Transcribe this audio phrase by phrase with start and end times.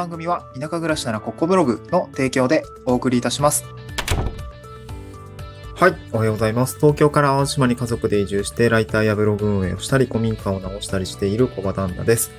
[0.00, 3.66] 番組は田舎暮らしならここブログの提供でお送りいたします。
[5.74, 5.94] はい。
[6.12, 6.76] おはようございます。
[6.76, 12.30] 東京から淡島に家族で移住して、ライターやブログ運営をしたり、古民家を直したりしている小場旦那です。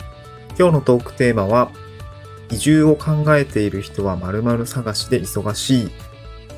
[0.57, 1.71] 今日のトークテーマは、
[2.49, 5.91] 移住を考えている人は〇〇探しで忙しい。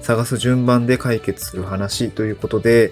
[0.02, 2.92] 探す順番で解決する話ということで、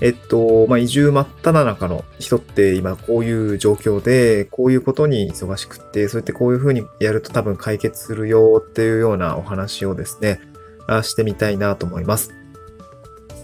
[0.00, 10.40] えっと、まあ、移住真っ只中の人って今こういう状況で、こういうことに忙しくって、そうやってこういうふうにやると多分解決するよっていうようなお話をですね、
[11.02, 12.32] してみたいなと思います。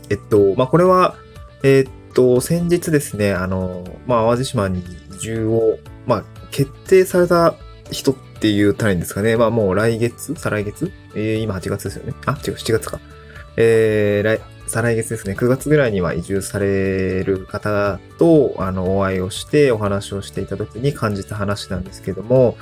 [0.08, 1.16] えっと、まあ、これは、
[1.62, 4.84] えっと、先日ですね、あの、まあ、淡路島に
[5.16, 7.54] 移住を、まあ、決定された
[7.90, 9.36] 人っていう単位ですかね。
[9.36, 10.90] まあ、もう来月再来月？
[11.14, 12.14] えー、今8月ですよね。
[12.24, 13.00] あ、違う、7月か。
[13.56, 15.34] えー、来、再来月ですね。
[15.34, 22.56] 9月ぐらいには移住される方と、あの、お会いをしてお話をしていた時に感じた話なんですけども、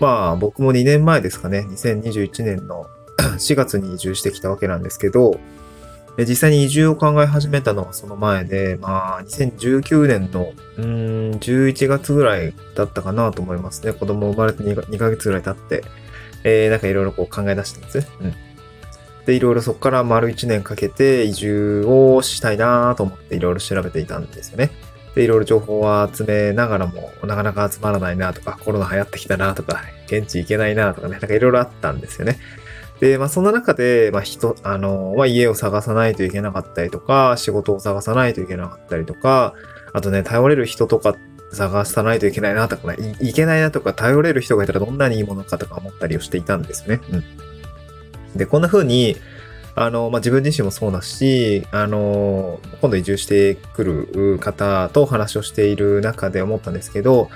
[0.00, 1.66] まあ、僕も2年前ですかね。
[1.70, 2.86] 2021年の
[3.38, 5.38] 4月に移住してきたわけなんですけど、
[6.18, 13.94] 実際に移住を考え始めたのはその前で、まあ、2019年の、うん、11月ぐらいだったかなと思いますね。
[13.94, 15.82] 子供生まれて 2, ヶ月ぐらい経って、
[16.44, 18.06] えー、なんかいろいろこう考え出してますね。
[18.20, 18.34] うん。
[19.26, 24.70] で、いろいろそこから丸1年かけて移住をしたいなと思っていろいろ調べていたんですよね。
[25.14, 32.38] で、いろいろ情報を集めながらも、なかなか集まらないなとか、コロナ流行ってきたなとか、現地行けないなとかね、なんかいろいろあったんですよね。
[33.00, 39.54] で、まあそんな中で、まあ人、あの、まあ家を探さないといけなかったりとか、仕事を探さないといけなかったりとか、
[39.92, 41.14] あとね、頼れる人とか
[41.52, 47.00] 探さないといけないなとかね、いいけないなとか、頼れる人がいたらどんなにいいものかとか思ったりをしていたんですよね。
[47.10, 47.24] うん。
[48.36, 49.16] で、こんな風に、
[49.74, 57.30] あの、まあ、自分自身もそうだし、あの、今度移住してくる方とお話をしている中で思ったんですけど、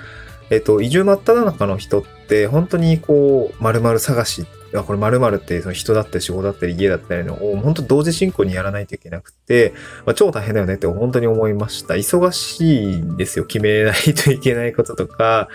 [0.49, 4.45] えっと、移住真っ只中の人って、本当にこう、〇〇探し、
[4.85, 9.73] これ〇〇ってその人だったり仕事だったり家だったりのを本当同時進行にやらないといけなくて、
[10.05, 11.93] まあ、超大変だよねって本当に思いました。
[11.93, 13.45] 忙しいんですよ。
[13.45, 15.47] 決めないといけないこととか、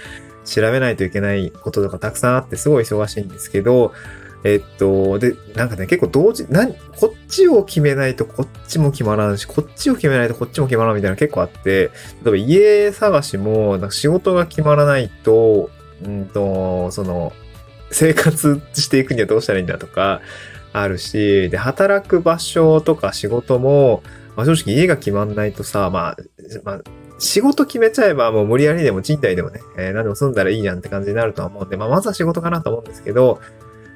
[0.44, 3.92] 調べないといけないこととかたくさんあってすごい忙しいんですけど、
[4.44, 11.90] えっと、で、なんかね、結構同時、なこっちを決めないとこっちも決まらんし、こっちを決めないとこっちも決まらんみたいな結構あって、例
[12.26, 15.70] えば家探しも、なんか仕事が決まらないと、
[16.04, 17.32] うんと、その、
[17.92, 20.20] 生活していくにはどうしたらいいんだとか、
[20.72, 24.02] あるし、で、働く場所とか仕事も、
[24.36, 26.16] まあ、正直家が決まんないとさ、まあ、
[26.64, 26.80] まあ、
[27.18, 33.40] 仕事決めちゃえばもう無理やりでも賃貸でもね、えー、何でも住んだらいいやんって感じになるとは思うんで、まあ、まずは仕事かなと思うんですけど、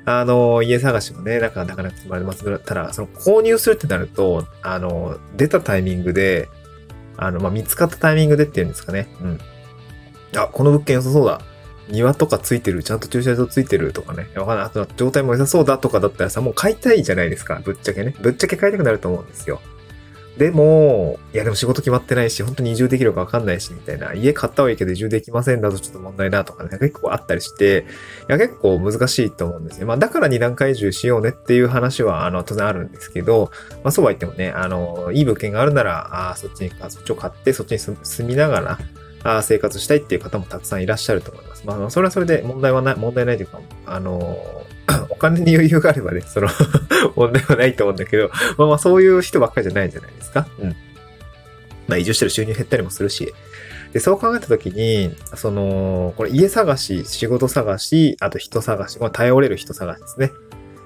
[0.06, 2.58] あの、家探しもね、なかなかなか決まります。
[2.60, 6.48] ただ、その購入するってなると、あの、出たタイミングで、
[7.16, 9.08] あの、まあ、見つかったタイミングでっていうんですかね。
[9.20, 9.40] うん。
[10.36, 11.40] あ、この物件良さそうだ。
[11.88, 14.66] 庭とかついてる、ちゃんと駐車場ついてるとかね、わかんない。
[14.66, 17.60] あと状態も良さそうだとかだったらさ、もう買いたいじゃないですか。
[17.64, 18.14] ぶっちゃけね。
[18.20, 19.60] ぶっちゃけ買いたくなると思うんですよ。
[20.38, 24.12] でも、いやでも仕事決まってないし、本当に移住できるかわかんないし、みたいな。
[24.12, 27.86] 家買ったはいいけど移住できませんだとちょっと問題だとかね、結構あったりして、
[28.28, 29.86] いや結構難しいと思うんですね。
[29.86, 33.50] まあだから二段階移住しようねっていう話は、あの、当然あるんですけど、
[33.82, 38.78] まあそうは言ってもね、あの、いい物件があるなら、あそっちに、そっちを買って、そっちに住みながら、
[39.22, 41.66] あ生活したいっていう方もたくさんいらっしゃると思います。
[41.66, 44.65] まあ、それはそれで問題はない、問題ないというか、あの、
[45.16, 46.48] お金に余裕があればね、その
[47.16, 50.46] 問題はないと思うんだけど、まあまあそういう人ばっかりじゃないじゃないですか。
[50.58, 50.68] うん。
[51.88, 53.32] まあ移住してる収入減ったりもするし。
[53.92, 60.32] で、そう考えたときに、その、これ家探し、仕事探し、あと人探し、これ頼れる人探しですね。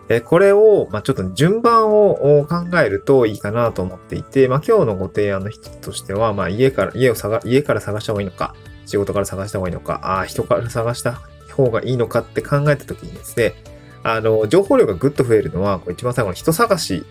[0.08, 8.54] えこれを、まあ、ちょっと順番を考えるといいかなと思っていて、まあ、今日のご提案の一つとしては、まあ、家から、家を探、家から探した方がいいのか、
[8.86, 11.20] 仕事から探した方がいいのか、あ人から探した
[11.52, 13.54] 方がいいのかって考えたときにですね、
[14.02, 17.04] あの、情報量がぐっと増えるのは、これ一番最後の人探し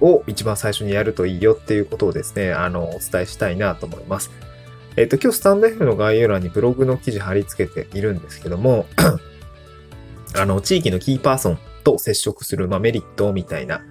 [0.00, 4.30] を一番最初にやるといいよっていうことをですね、あの、お伝えしたいなと思います。
[4.96, 8.86] えっ、と、今日スタンド F の概要欄にブログの記事貼り付けているんですけども、
[10.34, 13.82] あの、地域のキーパーソンと接触する、まあ、メリットみたいな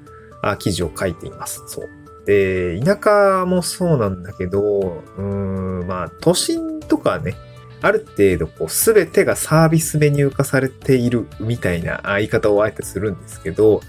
[0.41, 1.63] あ記事を書いています。
[1.67, 1.89] そう。
[2.25, 7.35] で、田舎もそうなんだけど、うん、まあ、都心とかね、
[7.81, 13.81] ある程度、こう、すべてがサービスメニュー化されているみたいな言い方をあえてするんですけど、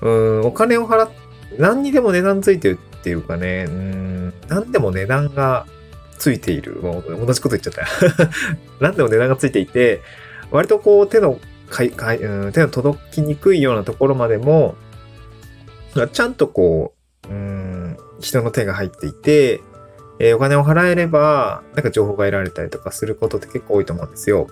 [0.00, 1.16] うん、お金を払って、
[1.58, 5.66] 何にでも値段ついてるっていうかね、うん、何でも値段が
[6.18, 6.76] ついている。
[6.82, 7.86] もう同じこと言っちゃった。
[8.80, 10.02] 何でも値段がついていて、
[10.50, 11.38] 割とこう手の
[11.70, 14.74] かいかい、うん、手の届きにくいようなところまでも、
[16.12, 16.94] ちゃんとこ
[17.28, 19.60] う、うん、人の手が入っていて、
[20.18, 24.46] えー、お金を払えれば、なんか情報が得られたりとかすることって結構多いと思うんですよ。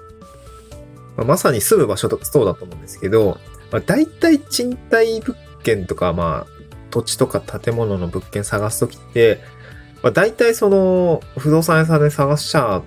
[1.16, 3.38] まあ、まさに住む場所とかそうだと思うんですけど、
[3.70, 9.40] まあ、大体賃貸物件とか、まあ、土地とか建物の物件探すときって、
[10.02, 12.82] まあ、大体その、不動産屋さんで探しちゃ、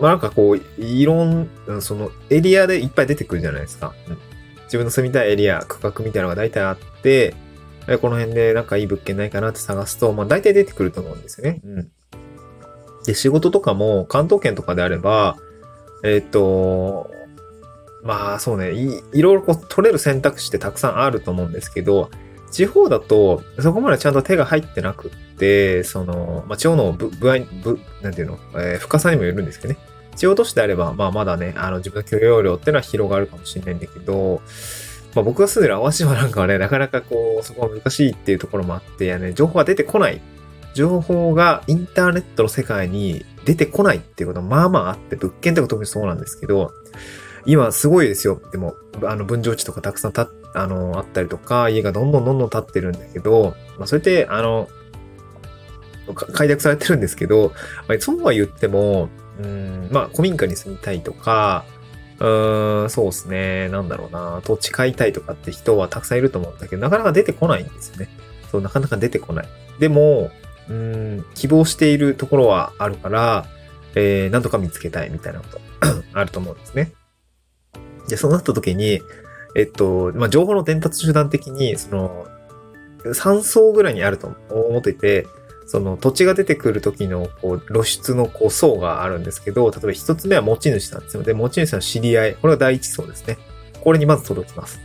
[0.00, 1.48] まあ、なんかこう、いろん、
[1.80, 3.94] そのエリアでいっぱい出てくるじゃないですか。
[4.08, 4.18] うん、
[4.64, 7.34] 自分の住みたいエリア、区画みたいなのが大体あって、
[8.00, 11.60] この辺でなんかいい物件ないかなって探すと、まあ大体出てくると思うんですよね。
[11.64, 11.90] うん。
[13.04, 15.36] で、仕事とかも関東圏とかであれば、
[16.02, 17.10] えっ、ー、と、
[18.02, 22.10] まあそうねい、いろいろこう取れる選択肢ってたくさんあると思うんですけど、
[22.50, 29.80] 地方だとそこまでちゃんと手が入ってなくって、その、まあ地方の部、部合、部、なんていうの、えー、深さにもよるんですけどね。
[30.16, 34.42] 地方都市であれば、まあまだね、あの自分の許容量っていうのは広がるかもしれないんだけど、
[35.14, 40.20] まあ僕が住んでる淡島なんかはね、なかなかこう、そこは難しいっていうところもあって、ね、情報が出てこない。
[40.74, 46.72] 情報がインターネットの世界に出てこないっていうことはまあまああって、物件とか特にそうなんですけど、
[47.46, 48.40] 今すごいですよ。
[48.52, 54.68] でも、あの、分譲地とかたくさんた、あの、あったりとか、家がどんどんどんどん建ってるんだけど、まあ、それって、あの、
[56.32, 57.52] 開拓されてるんですけど、
[57.88, 59.08] まあ、そうは言っても、
[59.42, 61.64] うん、まあ、古民家に住みたいとか、
[62.20, 63.68] うーん、そうですね。
[63.68, 64.40] なんだろうな。
[64.44, 68.08] 土地買いたいとかって人はたくさんいると思うんだけど、なかなか出てこないんですよね。
[68.50, 69.48] そう、なかなか出てこない。
[69.80, 70.30] でも、
[70.68, 73.46] うん、希望しているところはあるから、
[73.94, 75.60] えー、なんとか見つけたいみたいなこと
[76.12, 76.92] あると思うんですね。
[78.08, 79.00] で、そうなった時に、
[79.56, 82.26] えっと、まあ、情報の伝達手段的に、その、
[83.04, 85.26] 3層ぐらいにあると思ってて、
[85.66, 91.22] その土地が出てくる時のこう露出のこう層があるんですけど、例えば一つ目は持ち主なんですよ。
[91.22, 92.34] で、持ち主の知り合い。
[92.34, 93.38] これが第一層ですね。
[93.80, 94.80] これにまず届きます。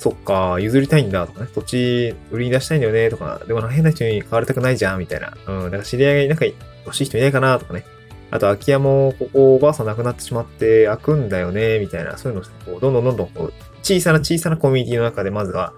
[0.00, 5.36] そっか、譲りたいんだとかね、土地売りに出したいんだよねとか、でも変な人に買われたくないじゃんみたいな。
[5.46, 6.46] うん、だから知り合いがなんか
[6.86, 7.84] 欲しい人いないかなとかね。
[8.30, 13.52] あと空き家もここおばあさん亡くなってしまって開くんだよねみたいな、そういうのをこうどんどんどんどんこう
[13.82, 15.74] 小さな小さなコミュニティの中でまずは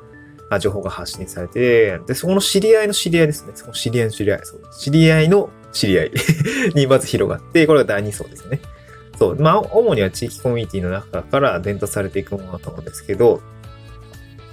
[0.60, 3.52] 情報が発信されて、で、そこの知り合いの知り合いですね。
[3.56, 4.40] その知り合いの知り合い。
[4.44, 6.12] そう知り合いの知り合い
[6.76, 8.60] にまず広がって、これが第2層ですね。
[9.18, 9.36] そう。
[9.36, 13.40] まあ、主には地域コミュニティの中から伝達されていくものだと思うんですけど、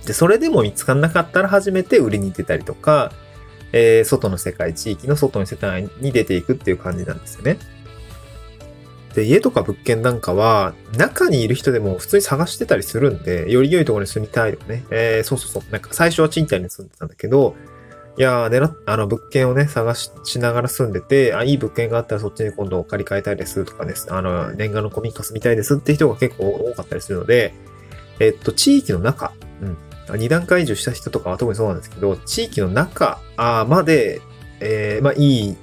[0.06, 3.12] で、それでも見つからなかったら初めて売りに出たりとか、
[3.72, 7.58] えー、外の世界、地域の外の世界に出ていくっていう感じなんですよね。
[9.14, 14.84] で、家とか物件なんかは、中にいる人でも普通に探してたりするんで、より良いところに住みたいとかね。
[14.92, 15.72] えー、そうそうそう。
[15.72, 17.56] なんか最初は賃貸に住んでたんだけど、
[18.18, 27.54] いやー、狙あの、物件をね、探ししながら住んでて、あ、いい物件があったらそっちに今度借り換えたいですとかね、あの、念願の古民家住みたいですって人が結構多かったりするので、
[28.20, 29.32] えっと、地域の中、
[29.62, 29.78] うん。
[30.18, 34.22] 二段階以上した人とかは特にそうなんですけど、地域の中まで、
[34.60, 35.58] えー、まあ、いい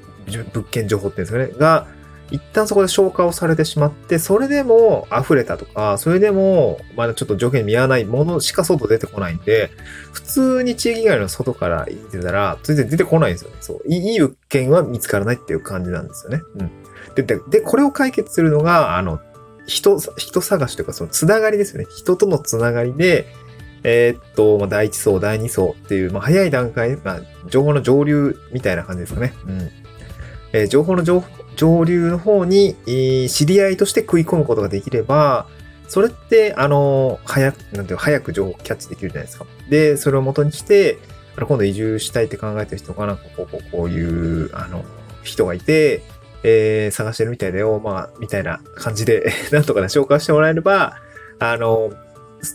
[0.52, 1.86] 物件情報っていうんですかね、が、
[2.30, 9.70] 一旦そこで消化をされてしまって、それでも溢れたとか、それでもまだちょっと条件見合わないものしか外出てこないんで、
[10.12, 13.56] 普通に地域外の外から行ってたら、全然出てこないんですよね。
[13.60, 13.82] そう。
[13.86, 16.40] いい物件は見つからないっていう感じなんですよね。
[16.58, 16.70] うん。
[17.14, 19.20] で、で、でこれを解決するのが、あの、
[19.66, 21.86] 人、人探しというか、そのつながりですよね。
[21.96, 23.26] 人とのつながりで、
[23.88, 29.32] えー、っと、まあ、第一層、第二層っていう、まあ、早い段階、まあ、情報の上流みたいな感じですかね。
[29.46, 29.70] うん。
[30.52, 31.22] えー、情報の上
[31.54, 35.46] 上流の方に、えー、知り合いとして食い込むことができれば、
[35.86, 39.46] それって、あの、早く、なんていう早く情報をキャッチできるじゃないですか。
[39.70, 40.98] で、それを元にして、
[41.36, 44.84] あの今度移住したいって考えてる人が、なんかこう、こうこういう、あの、
[45.22, 46.02] 人がいて、
[46.42, 50.96] えー、探してるみたいだよ、まあ、みたいな感じで なんとかね、紹介してもらえれば、
[51.38, 51.92] あの、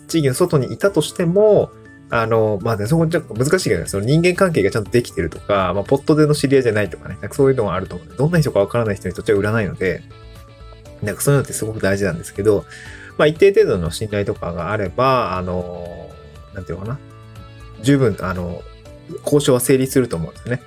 [0.08, 1.72] 地域の外にいたとしても、
[2.10, 10.04] あの、まあね、そこちょっと難しいけどね、その人間関係がちゃんとできてるとか、まあ、ポットでの知り合いじゃないとかね、なんかそういうのがあると思う、どんな人かわからない人にとっては売らないので、
[11.02, 12.66] なんかそういうのってすごく大事なんですけど、
[13.18, 16.10] まあ、一定程度の信頼とかがあれば、あの、
[16.54, 17.00] なんていうのかな、
[17.82, 18.62] 十分、あの、
[19.24, 20.62] 交渉は成立すると思うんですね。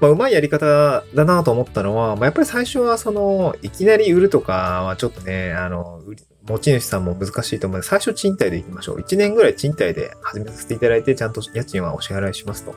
[0.00, 6.02] まあ、うまいやり方だなと思ったのは、まあ、やっぱり最初は、その、いきなり売るとかはちょっとね、あの、
[6.48, 9.00] 持ち主さんも難しいと思うので、最初賃貸で行きましょう。
[9.00, 12.74] 1年ぐらい賃貸で始めさせていただいて、ちゃんと家賃はお支払いしますと。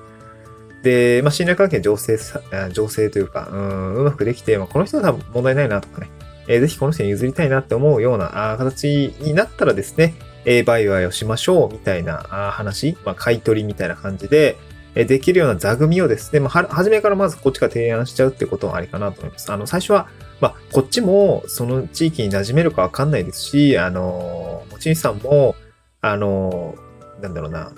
[0.83, 6.11] で、まあ、信頼関係醸成さ、醸成というか、うん、うまくできて、まあ、この人は多分問題ないなとかね、
[6.47, 10.13] えー、ぜひこの人に譲りたいなって思うようなあ形になったらですね、
[10.45, 14.57] えー、売買をしましょうみたいなあ話、まあ、買い取りみたいな感じで、
[14.95, 19.51] えできるような座組をですね、まあ、は、初めからまずこっちから提案しちゃうってことはありかなと思います。
[19.51, 20.07] あの、最初は、
[20.41, 25.55] まあ、こっちもその地域に馴染めるかわかんないですし、あの、持ち主さんも、
[26.01, 26.75] あの、
[27.21, 27.71] なんだろうな、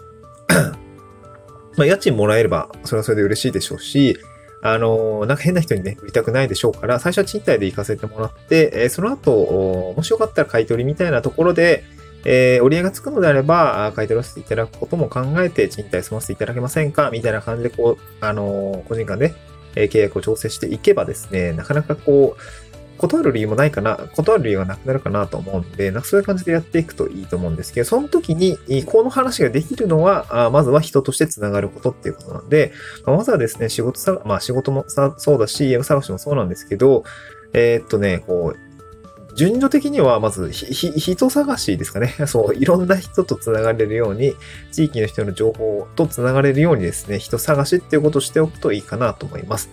[1.78, 4.18] まあ、家賃もらえれば、それはそれで嬉しいでしょうし、
[4.64, 11.84] あの、なんか変な人にね、売りたくないでしょうから、最初は賃貸で行かせてもらって、えその後、もしよかったら買い取りみたいなところで、
[12.26, 17.12] えー、折り合いがつくのであれば、買い取らせていただくことも考えて、賃貸済ませていただけませんか？
[17.12, 19.34] みたいな感じで、こう、あの個人間で、
[19.78, 22.42] え契約を調整していけばですね、なかなかこう、
[22.98, 32.74] 断る理由もないかな、断る理由がなくなるかなと思うんで、なんかそういう感じでやっていくといいと思うんですけど、その時に、この話ができるのは、まずは人として繋がることっていうことなんで、
[33.06, 34.86] まずはですね、仕事さ、まあ仕事も
[35.18, 37.04] そうだし、家探しもそうなんですけど、
[37.54, 38.67] えー、っとね、こう、
[39.38, 42.16] 順序的には、まず、ひ、ひ人探しですかね。
[42.26, 44.36] そう、いろんな人と繋がれるように、
[44.72, 49.70] 地域の人の情報と繋がれるようにですね、人探しっていうことをしておくといいかなと思います。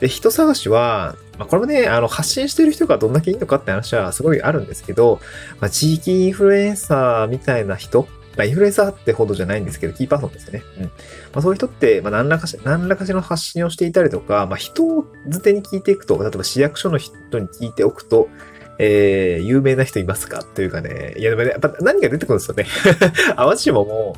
[0.00, 5.18] で、人探しは、まあ、これもね、あの、発信してる人がどんだけいいのかって話はすごいあるんですけど、
[5.60, 8.06] まあ、地域インフルエンサーみたいな人、
[8.36, 10.62] まあ、インフルエンサーってほどじゃないんですけど、キーパーソンですよね。
[10.78, 10.84] うん。
[10.84, 10.90] ま
[11.36, 18.28] あ、そういう人って、まあ、何らかし、何らかしの発信をしていたりとか、まあ、人をづてに聞いていくと、例えば市役所の人に聞いておくと、
[18.78, 20.42] えー、有名な人いますか？
[20.42, 22.66] というかね、いやでもね、やっぱ何が出てくるんですよね？
[23.36, 24.16] 淡路島も、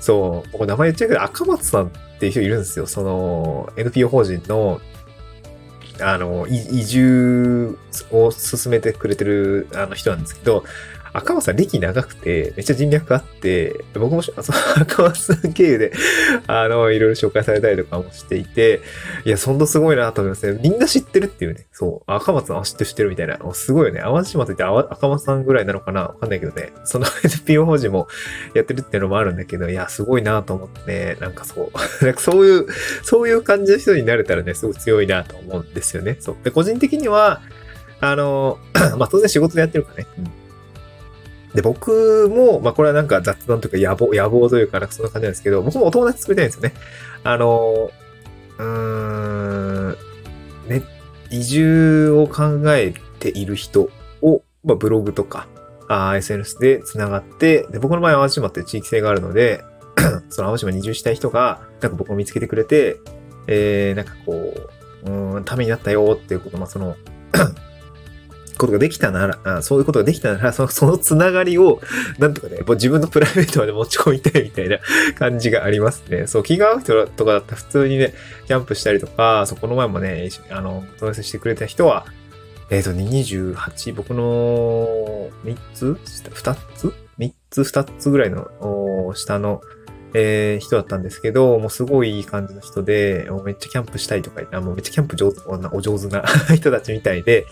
[0.00, 2.86] そう、僕名前言っちゃうけど、赤松さんっていう人いるんですよ。
[2.86, 4.80] その、NPO 法人の、
[6.00, 7.78] あの、移住
[8.12, 10.62] を進めてくれてるあの人なんですけど、
[11.16, 14.42] 赤松さん歴長くて、めっちゃ人脈あって、僕も その
[14.82, 15.92] 赤松さん経由で、
[16.46, 18.82] あの、いろいろ紹介されたりとかもしていて、
[19.24, 20.60] いや、そんなすごいなと思いますね。
[20.62, 21.66] みんな知ってるっていうね。
[21.72, 22.12] そう。
[22.12, 23.38] 赤松さん知ってる知ってるみたいな。
[23.54, 24.00] すごいよね。
[24.00, 26.02] 淡路島といって赤松さんぐらいなのかな？
[26.02, 26.72] わかんないけどね。
[26.84, 28.08] その NPO 法人も
[28.54, 31.16] やってるっていうのもあるんだけど、いや、すごいなと思ってね。
[31.20, 31.72] なんかそう。
[32.04, 32.66] なんかそういう、
[33.02, 36.16] そういう感じの人になれたらね、すごく強いなと思うんですよね。
[36.20, 36.36] そう。
[36.44, 37.40] で、個人的には、
[38.00, 38.58] あの、
[38.98, 40.06] まあ、当然仕事でやってるからね。
[40.18, 40.45] うん
[41.56, 46.74] で、僕も、まあ、これはなんか雑談とか野望、野望というか、なんかそんな感じなんですけど、僕もお友達作りたいんですよね。
[47.24, 47.90] あの、
[48.58, 49.96] うーん、
[50.68, 50.82] ね、
[51.30, 53.88] 移住を考えている人
[54.20, 55.48] を、まあ、ブログとか、
[55.88, 59.64] SNS で繋がって、で、僕の場合淡路島って地域性があるので、
[60.28, 62.98] その淡路島に移住したい人が、なんか僕を見つけてくれて、
[63.46, 64.52] えー、なんかこ
[65.06, 66.96] う、うん、ためになったよっていうこと、まあ、その
[68.56, 71.80] ことができたなら、あそういうことができたなら、そのそのつながりを、
[72.18, 74.78] なんとかね、もう自分のプライベートまで持ち込みたいみたいな
[75.18, 76.26] 感じがありますね。
[76.26, 78.14] そう、気が合う人とかだったら普通にね、
[78.46, 82.06] キャンプしたりとか、そこの前もね、あの、問い合してくれた人は、
[82.70, 85.96] えっ、ー、と、28、僕の3つ
[86.30, 88.10] ?2 つ ?3 つ、2つ？
[88.10, 89.60] ぐらいの下の
[90.18, 96.24] えー、人だったんですけど、もうすごいいい感じの人で、めっちゃキャンプしたいとか言って、あもうめっちゃキャンプ上手、お上手な
[96.56, 97.46] 人たちみたいで、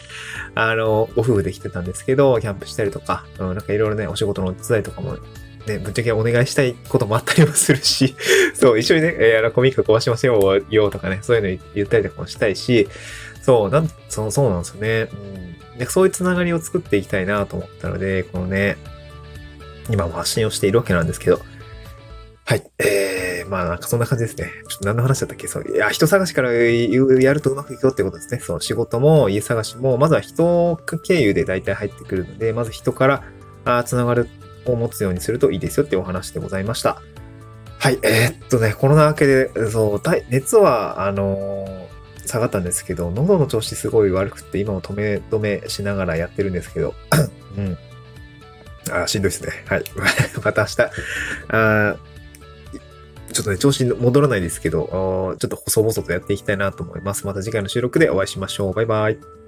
[0.55, 5.19] あの、ご夫婦で来てたんですけど、キャンプしたりとか、うん、なんかいろいろね、お仕事のお手伝いとかも
[5.67, 8.17] ね、ぶっちゃけお願いしたいこともあったりもするし、
[8.55, 12.89] そう、一緒にね、えー、あの、コミック壊しませんよ、とかね、そういうの言ったりとかもしたいし、
[13.43, 15.09] そう、なん、そう、そうなんですよね。
[15.73, 15.79] うん。
[15.79, 18.79] で、そういうつながりを作っていきたいなと思ったので、このね、
[19.91, 21.41] 今も発信をしているわけなんですけど、
[22.47, 22.71] はい。
[22.79, 24.51] えー、まあなんかそんな感じですね。
[24.69, 25.49] ちょっと何の話だったっけ？
[25.49, 25.65] そう。
[25.67, 28.41] いや、人探しからやるとうまくいくよってことですね。
[28.41, 33.23] そう、仕事も家探しも、まずは人経由で大体入ってくるので、まず人から
[33.65, 34.29] あつながる
[34.67, 37.01] を持つようにするといいですよってお話でございました。
[37.79, 37.99] はい。
[38.03, 46.95] えー、っとね、コロナ明けで、そう、熱は、あのー、下がったんですけど、喉の調子すごい悪くって、今も止め止めしながらやってるんですけど、
[47.57, 47.79] うん。
[48.91, 49.51] あしんどいですね。
[49.67, 49.85] はい。
[50.45, 50.83] また明日、
[51.49, 51.97] あ
[53.35, 57.27] ちょっとね、調子に戻らないですけど、ちょっと細々とやっていきたいなと思います。
[57.27, 58.73] また次回の収録でお会いしましょう。
[58.73, 59.44] バイバイ。